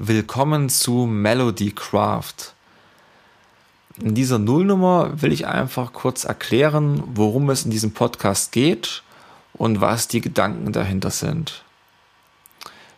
[0.00, 2.54] Willkommen zu Melody Craft.
[4.00, 9.02] In dieser Nullnummer will ich einfach kurz erklären, worum es in diesem Podcast geht
[9.54, 11.64] und was die Gedanken dahinter sind.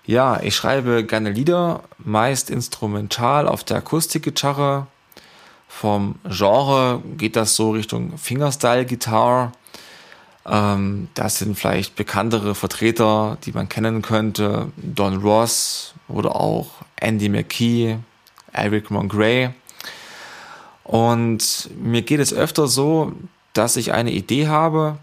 [0.04, 4.86] Ja, ich schreibe gerne Lieder, meist instrumental auf der Akustikgitarre.
[5.68, 9.52] Vom Genre geht das so Richtung Fingerstyle-Gitarre.
[10.44, 14.70] Ähm, das sind vielleicht bekanntere Vertreter, die man kennen könnte.
[14.76, 17.98] Don Ross oder auch Andy McKee,
[18.52, 19.50] Eric Mongray.
[20.84, 23.12] Und mir geht es öfter so,
[23.52, 24.98] dass ich eine Idee habe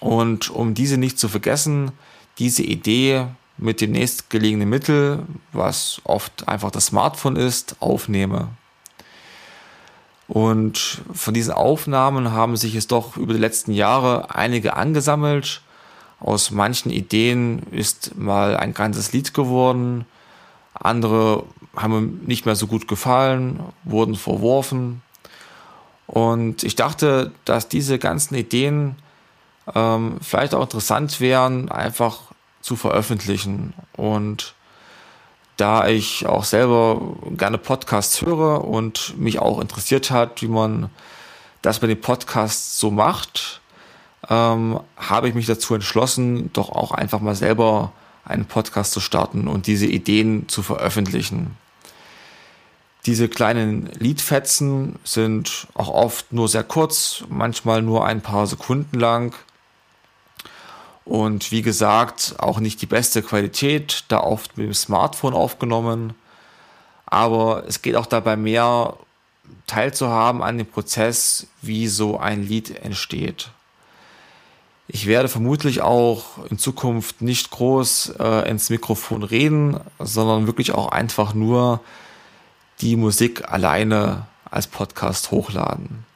[0.00, 1.92] und um diese nicht zu vergessen,
[2.38, 3.26] diese Idee
[3.56, 8.48] mit dem nächstgelegenen Mittel, was oft einfach das Smartphone ist, aufnehme.
[10.28, 15.62] Und von diesen Aufnahmen haben sich es doch über die letzten Jahre einige angesammelt.
[16.20, 20.04] Aus manchen Ideen ist mal ein ganzes Lied geworden.
[20.74, 21.44] Andere
[21.76, 25.02] haben mir nicht mehr so gut gefallen, wurden verworfen.
[26.06, 28.96] Und ich dachte, dass diese ganzen Ideen
[29.74, 32.18] ähm, vielleicht auch interessant wären, einfach
[32.62, 33.74] zu veröffentlichen.
[33.94, 34.54] Und
[35.56, 37.00] da ich auch selber
[37.36, 40.90] gerne Podcasts höre und mich auch interessiert hat, wie man
[41.62, 43.60] das bei den Podcasts so macht,
[44.30, 47.92] ähm, habe ich mich dazu entschlossen, doch auch einfach mal selber
[48.28, 51.56] einen Podcast zu starten und diese Ideen zu veröffentlichen.
[53.06, 59.34] Diese kleinen Liedfetzen sind auch oft nur sehr kurz, manchmal nur ein paar Sekunden lang
[61.08, 66.12] und wie gesagt, auch nicht die beste Qualität, da oft mit dem Smartphone aufgenommen.
[67.06, 68.94] Aber es geht auch dabei mehr
[69.66, 73.50] teilzuhaben an dem Prozess, wie so ein Lied entsteht.
[74.90, 80.90] Ich werde vermutlich auch in Zukunft nicht groß äh, ins Mikrofon reden, sondern wirklich auch
[80.90, 81.80] einfach nur
[82.80, 86.06] die Musik alleine als Podcast hochladen.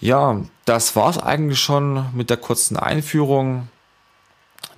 [0.00, 3.68] Ja, das war's eigentlich schon mit der kurzen Einführung.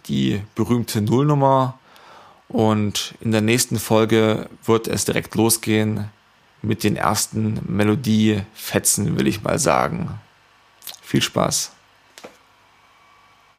[0.06, 1.78] Die berühmte Nullnummer.
[2.48, 6.08] Und in der nächsten Folge wird es direkt losgehen
[6.62, 10.18] mit den ersten Melodiefetzen, will ich mal sagen.
[11.02, 11.72] Viel Spaß.